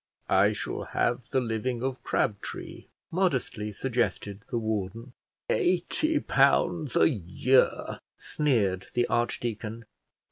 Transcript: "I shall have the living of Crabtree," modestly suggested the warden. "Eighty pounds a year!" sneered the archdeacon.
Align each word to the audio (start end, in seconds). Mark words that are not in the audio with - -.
"I 0.29 0.51
shall 0.53 0.81
have 0.85 1.29
the 1.29 1.39
living 1.39 1.83
of 1.83 2.01
Crabtree," 2.01 2.87
modestly 3.11 3.71
suggested 3.71 4.41
the 4.49 4.57
warden. 4.57 5.13
"Eighty 5.47 6.19
pounds 6.19 6.95
a 6.95 7.07
year!" 7.07 7.99
sneered 8.17 8.87
the 8.95 9.05
archdeacon. 9.05 9.85